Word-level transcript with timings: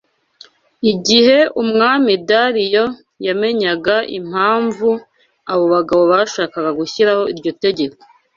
Igihe 0.91 1.37
Umwami 1.61 2.11
Dariyo 2.29 2.85
yamenyaga 3.25 3.95
impamvu 4.19 4.89
abo 5.51 5.63
bagabo 5.73 6.03
bashakaga 6.11 6.71
gushyiraho 6.79 7.23
iryo 7.33 7.51
tegeko 7.63 7.99